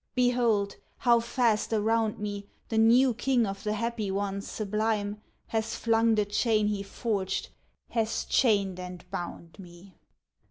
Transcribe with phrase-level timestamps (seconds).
[0.15, 6.15] Behold, how fast around me The new King of the happy ones sublime Has flung
[6.15, 7.49] the chain he forged,
[7.89, 9.93] has shamed and bound me!